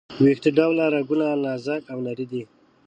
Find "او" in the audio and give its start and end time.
1.91-1.99